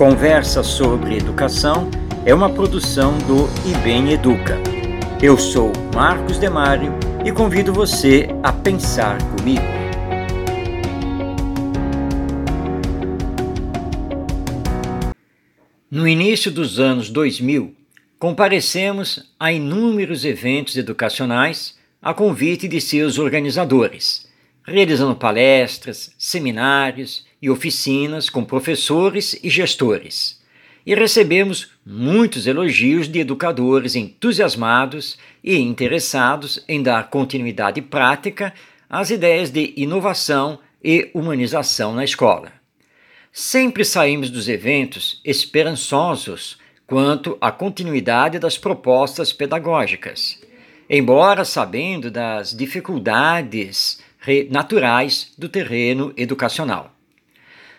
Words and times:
Conversa 0.00 0.62
sobre 0.62 1.18
Educação 1.18 1.90
é 2.24 2.34
uma 2.34 2.48
produção 2.48 3.18
do 3.18 3.46
IBEM 3.70 4.12
Educa. 4.12 4.56
Eu 5.20 5.36
sou 5.36 5.70
Marcos 5.94 6.38
Demário 6.38 6.94
e 7.22 7.30
convido 7.30 7.70
você 7.70 8.26
a 8.42 8.50
pensar 8.50 9.18
comigo. 9.36 9.60
No 15.90 16.08
início 16.08 16.50
dos 16.50 16.80
anos 16.80 17.10
2000, 17.10 17.74
comparecemos 18.18 19.30
a 19.38 19.52
inúmeros 19.52 20.24
eventos 20.24 20.78
educacionais 20.78 21.78
a 22.00 22.14
convite 22.14 22.66
de 22.66 22.80
seus 22.80 23.18
organizadores, 23.18 24.29
realizando 24.62 25.14
palestras, 25.14 26.14
seminários 26.18 27.24
e 27.40 27.48
oficinas 27.50 28.28
com 28.28 28.44
professores 28.44 29.38
e 29.42 29.48
gestores. 29.48 30.40
E 30.84 30.94
recebemos 30.94 31.72
muitos 31.84 32.46
elogios 32.46 33.06
de 33.08 33.20
educadores 33.20 33.94
entusiasmados 33.94 35.18
e 35.42 35.58
interessados 35.58 36.64
em 36.66 36.82
dar 36.82 37.10
continuidade 37.10 37.82
prática 37.82 38.54
às 38.88 39.10
ideias 39.10 39.50
de 39.50 39.74
inovação 39.76 40.58
e 40.82 41.10
humanização 41.14 41.94
na 41.94 42.04
escola. 42.04 42.52
Sempre 43.32 43.84
saímos 43.84 44.30
dos 44.30 44.48
eventos 44.48 45.20
esperançosos 45.24 46.58
quanto 46.86 47.38
à 47.40 47.52
continuidade 47.52 48.38
das 48.38 48.58
propostas 48.58 49.32
pedagógicas 49.32 50.40
embora 50.92 51.44
sabendo 51.44 52.10
das 52.10 52.52
dificuldades 52.52 54.00
naturais 54.50 55.32
do 55.38 55.48
terreno 55.48 56.12
educacional. 56.16 56.92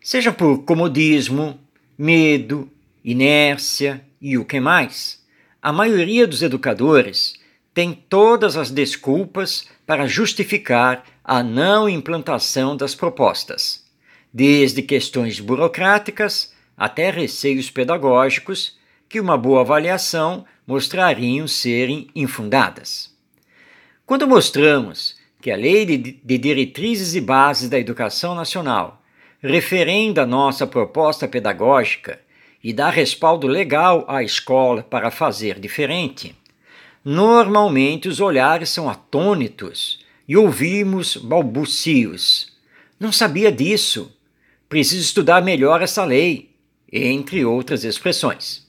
Seja 0.00 0.32
por 0.32 0.64
comodismo, 0.64 1.60
medo, 1.98 2.66
inércia 3.04 4.02
e 4.20 4.38
o 4.38 4.44
que 4.44 4.58
mais, 4.58 5.22
a 5.60 5.70
maioria 5.70 6.26
dos 6.26 6.42
educadores 6.42 7.34
tem 7.74 7.92
todas 7.92 8.56
as 8.56 8.70
desculpas 8.70 9.68
para 9.86 10.06
justificar 10.06 11.04
a 11.22 11.42
não 11.42 11.86
implantação 11.86 12.74
das 12.74 12.94
propostas, 12.94 13.84
desde 14.32 14.80
questões 14.80 15.40
burocráticas 15.40 16.54
até 16.76 17.10
receios 17.10 17.70
pedagógicos 17.70 18.78
que 19.08 19.20
uma 19.20 19.36
boa 19.36 19.60
avaliação 19.60 20.46
mostrariam 20.66 21.46
serem 21.46 22.08
infundadas. 22.14 23.12
Quando 24.06 24.26
mostramos 24.26 25.16
que 25.40 25.50
a 25.50 25.56
Lei 25.56 25.84
de 25.84 26.38
Diretrizes 26.38 27.14
e 27.14 27.20
Bases 27.20 27.68
da 27.68 27.78
Educação 27.78 28.34
Nacional 28.34 29.02
referenda 29.42 30.24
nossa 30.24 30.66
proposta 30.66 31.28
pedagógica 31.28 32.18
e 32.62 32.72
dá 32.72 32.88
respaldo 32.88 33.46
legal 33.46 34.06
à 34.08 34.22
escola 34.22 34.82
para 34.82 35.10
fazer 35.10 35.60
diferente, 35.60 36.34
normalmente 37.04 38.08
os 38.08 38.20
olhares 38.20 38.70
são 38.70 38.88
atônitos 38.88 40.02
e 40.26 40.34
ouvimos 40.34 41.16
balbucios. 41.16 42.52
Não 42.98 43.12
sabia 43.12 43.52
disso. 43.52 44.10
Preciso 44.66 45.02
estudar 45.02 45.42
melhor 45.42 45.82
essa 45.82 46.04
lei, 46.04 46.50
entre 46.90 47.44
outras 47.44 47.84
expressões. 47.84 48.63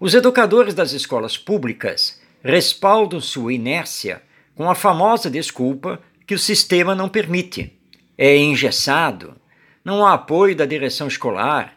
Os 0.00 0.14
educadores 0.14 0.74
das 0.74 0.92
escolas 0.92 1.36
públicas 1.36 2.20
respaldam 2.42 3.20
sua 3.20 3.52
inércia 3.52 4.22
com 4.54 4.70
a 4.70 4.74
famosa 4.74 5.28
desculpa 5.28 6.00
que 6.24 6.34
o 6.34 6.38
sistema 6.38 6.94
não 6.94 7.08
permite. 7.08 7.72
É 8.16 8.36
engessado, 8.36 9.36
não 9.84 10.06
há 10.06 10.14
apoio 10.14 10.54
da 10.54 10.66
direção 10.66 11.08
escolar, 11.08 11.74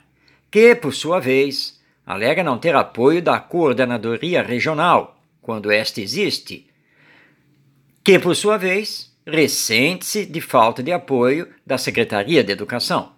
que, 0.52 0.76
por 0.76 0.94
sua 0.94 1.20
vez, 1.20 1.80
alega 2.06 2.44
não 2.44 2.60
ter 2.60 2.76
apoio 2.76 3.24
da 3.24 3.40
coordenadoria 3.40 4.44
regional, 4.44 5.20
quando 5.42 5.72
esta 5.72 6.00
existe, 6.00 6.68
que, 8.04 8.20
por 8.20 8.36
sua 8.36 8.58
vez, 8.58 9.16
ressente-se 9.26 10.26
de 10.26 10.42
falta 10.42 10.84
de 10.84 10.92
apoio 10.92 11.48
da 11.66 11.78
Secretaria 11.78 12.44
de 12.44 12.52
Educação. 12.52 13.14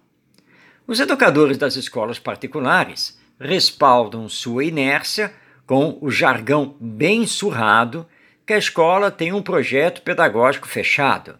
Os 0.87 0.99
educadores 0.99 1.57
das 1.57 1.75
escolas 1.75 2.19
particulares 2.19 3.17
respaldam 3.39 4.27
sua 4.29 4.65
inércia 4.65 5.33
com 5.65 5.97
o 6.01 6.09
jargão 6.09 6.75
bem 6.79 7.25
surrado 7.25 8.05
que 8.45 8.53
a 8.53 8.57
escola 8.57 9.09
tem 9.09 9.31
um 9.31 9.41
projeto 9.41 10.01
pedagógico 10.01 10.67
fechado, 10.67 11.37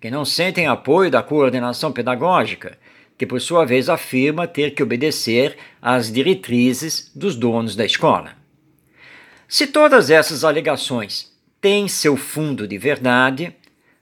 que 0.00 0.10
não 0.10 0.24
sentem 0.24 0.66
apoio 0.66 1.10
da 1.10 1.22
coordenação 1.22 1.92
pedagógica, 1.92 2.78
que 3.18 3.26
por 3.26 3.40
sua 3.40 3.64
vez 3.64 3.88
afirma 3.88 4.46
ter 4.46 4.72
que 4.74 4.82
obedecer 4.82 5.56
às 5.80 6.12
diretrizes 6.12 7.10
dos 7.14 7.36
donos 7.36 7.76
da 7.76 7.84
escola. 7.84 8.32
Se 9.48 9.66
todas 9.66 10.10
essas 10.10 10.44
alegações 10.44 11.32
têm 11.60 11.88
seu 11.88 12.16
fundo 12.16 12.66
de 12.66 12.76
verdade, 12.76 13.54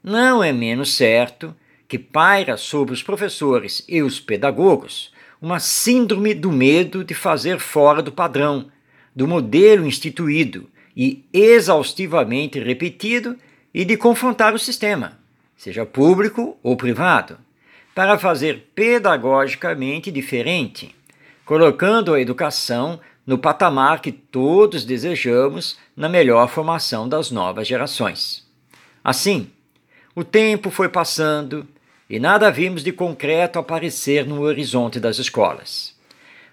não 0.03 0.43
é 0.43 0.51
menos 0.51 0.95
certo 0.95 1.55
que 1.87 1.99
paira 1.99 2.57
sobre 2.57 2.93
os 2.93 3.03
professores 3.03 3.83
e 3.87 4.01
os 4.01 4.19
pedagogos 4.19 5.13
uma 5.41 5.59
síndrome 5.59 6.33
do 6.33 6.51
medo 6.51 7.03
de 7.03 7.13
fazer 7.13 7.59
fora 7.59 8.01
do 8.01 8.11
padrão, 8.11 8.69
do 9.15 9.27
modelo 9.27 9.85
instituído 9.85 10.69
e 10.95 11.23
exaustivamente 11.33 12.59
repetido 12.59 13.37
e 13.73 13.83
de 13.83 13.97
confrontar 13.97 14.53
o 14.53 14.59
sistema, 14.59 15.19
seja 15.57 15.85
público 15.85 16.57
ou 16.63 16.77
privado, 16.77 17.37
para 17.93 18.17
fazer 18.17 18.69
pedagogicamente 18.73 20.11
diferente, 20.11 20.95
colocando 21.45 22.13
a 22.13 22.19
educação 22.19 22.99
no 23.25 23.37
patamar 23.37 24.01
que 24.01 24.11
todos 24.11 24.85
desejamos 24.85 25.77
na 25.95 26.07
melhor 26.07 26.47
formação 26.47 27.07
das 27.07 27.31
novas 27.31 27.67
gerações. 27.67 28.45
Assim, 29.03 29.49
o 30.15 30.23
tempo 30.23 30.69
foi 30.69 30.89
passando 30.89 31.67
e 32.09 32.19
nada 32.19 32.51
vimos 32.51 32.83
de 32.83 32.91
concreto 32.91 33.57
aparecer 33.57 34.25
no 34.25 34.41
horizonte 34.41 34.99
das 34.99 35.17
escolas. 35.17 35.95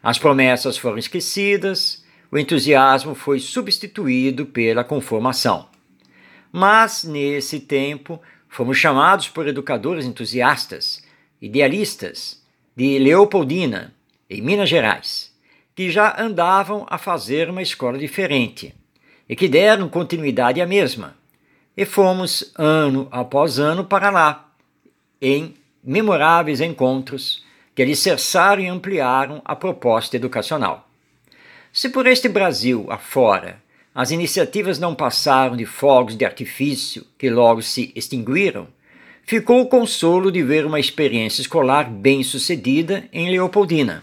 As 0.02 0.18
promessas 0.18 0.78
foram 0.78 0.98
esquecidas, 0.98 2.02
o 2.30 2.38
entusiasmo 2.38 3.14
foi 3.14 3.38
substituído 3.38 4.46
pela 4.46 4.82
conformação. 4.82 5.68
Mas, 6.50 7.04
nesse 7.04 7.60
tempo, 7.60 8.20
fomos 8.48 8.78
chamados 8.78 9.28
por 9.28 9.46
educadores 9.46 10.06
entusiastas, 10.06 11.02
idealistas, 11.40 12.42
de 12.74 12.98
Leopoldina, 12.98 13.94
em 14.28 14.40
Minas 14.40 14.68
Gerais, 14.68 15.32
que 15.74 15.90
já 15.90 16.18
andavam 16.18 16.86
a 16.88 16.96
fazer 16.96 17.50
uma 17.50 17.62
escola 17.62 17.98
diferente 17.98 18.74
e 19.28 19.36
que 19.36 19.48
deram 19.48 19.88
continuidade 19.88 20.60
à 20.60 20.66
mesma. 20.66 21.14
E 21.76 21.84
fomos, 21.84 22.52
ano 22.56 23.08
após 23.10 23.58
ano, 23.58 23.84
para 23.84 24.10
lá 24.10 24.51
em 25.22 25.54
memoráveis 25.82 26.60
encontros 26.60 27.44
que 27.74 27.82
alicerçaram 27.82 28.60
e 28.60 28.66
ampliaram 28.66 29.40
a 29.44 29.54
proposta 29.54 30.16
educacional. 30.16 30.88
Se 31.72 31.88
por 31.88 32.06
este 32.06 32.28
Brasil 32.28 32.86
afora 32.90 33.62
as 33.94 34.10
iniciativas 34.10 34.78
não 34.78 34.94
passaram 34.94 35.56
de 35.56 35.64
fogos 35.64 36.16
de 36.16 36.24
artifício 36.24 37.06
que 37.16 37.30
logo 37.30 37.62
se 37.62 37.92
extinguiram, 37.94 38.66
ficou 39.24 39.60
o 39.60 39.66
consolo 39.66 40.32
de 40.32 40.42
ver 40.42 40.66
uma 40.66 40.80
experiência 40.80 41.40
escolar 41.40 41.88
bem 41.88 42.22
sucedida 42.22 43.04
em 43.12 43.30
Leopoldina, 43.30 44.02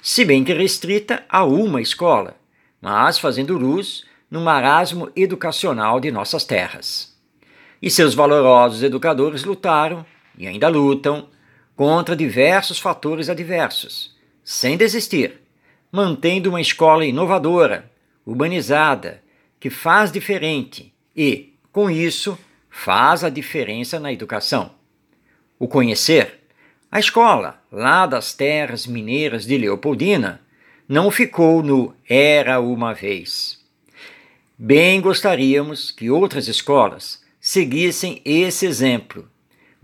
se 0.00 0.24
bem 0.24 0.44
que 0.44 0.52
restrita 0.52 1.24
a 1.28 1.44
uma 1.44 1.80
escola, 1.80 2.36
mas 2.80 3.18
fazendo 3.18 3.58
luz 3.58 4.04
no 4.30 4.40
marasmo 4.40 5.10
educacional 5.14 6.00
de 6.00 6.10
nossas 6.10 6.44
terras. 6.44 7.14
E 7.80 7.90
seus 7.90 8.14
valorosos 8.14 8.82
educadores 8.82 9.44
lutaram 9.44 10.06
e 10.38 10.46
ainda 10.46 10.68
lutam 10.68 11.28
contra 11.76 12.16
diversos 12.16 12.78
fatores 12.78 13.28
adversos, 13.28 14.16
sem 14.42 14.76
desistir, 14.76 15.40
mantendo 15.90 16.50
uma 16.50 16.60
escola 16.60 17.04
inovadora, 17.04 17.90
urbanizada, 18.26 19.22
que 19.58 19.70
faz 19.70 20.12
diferente 20.12 20.92
e, 21.16 21.54
com 21.72 21.90
isso, 21.90 22.38
faz 22.68 23.24
a 23.24 23.30
diferença 23.30 23.98
na 23.98 24.12
educação. 24.12 24.72
O 25.58 25.66
conhecer, 25.66 26.40
a 26.90 26.98
escola, 26.98 27.62
lá 27.70 28.06
das 28.06 28.32
terras 28.34 28.86
mineiras 28.86 29.46
de 29.46 29.56
Leopoldina, 29.56 30.40
não 30.88 31.10
ficou 31.10 31.62
no 31.62 31.94
era 32.08 32.60
uma 32.60 32.92
vez. 32.92 33.58
Bem 34.56 35.00
gostaríamos 35.00 35.90
que 35.90 36.10
outras 36.10 36.46
escolas 36.46 37.22
seguissem 37.40 38.20
esse 38.24 38.66
exemplo 38.66 39.28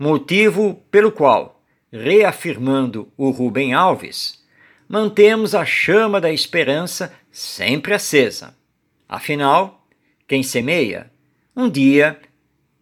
motivo 0.01 0.83
pelo 0.89 1.11
qual, 1.11 1.61
reafirmando 1.93 3.07
o 3.15 3.29
Rubem 3.29 3.71
Alves, 3.71 4.43
mantemos 4.89 5.53
a 5.53 5.63
chama 5.63 6.19
da 6.19 6.31
esperança 6.31 7.13
sempre 7.31 7.93
acesa. 7.93 8.55
Afinal, 9.07 9.85
quem 10.27 10.41
semeia, 10.41 11.11
um 11.55 11.69
dia 11.69 12.19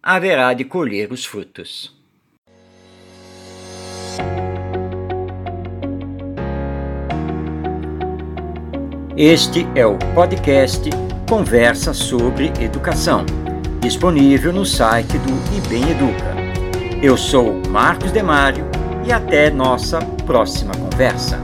haverá 0.02 0.54
de 0.54 0.64
colher 0.64 1.12
os 1.12 1.26
frutos. 1.26 1.94
Este 9.14 9.66
é 9.74 9.84
o 9.84 9.98
podcast 10.14 10.88
Conversa 11.28 11.92
sobre 11.92 12.46
Educação, 12.58 13.26
disponível 13.78 14.54
no 14.54 14.64
site 14.64 15.18
do 15.18 15.56
IBEM 15.58 15.90
Educa. 15.90 16.39
Eu 17.02 17.16
sou 17.16 17.62
Marcos 17.70 18.12
Demário 18.12 18.66
e 19.06 19.10
até 19.10 19.48
nossa 19.48 20.00
próxima 20.26 20.74
conversa. 20.74 21.42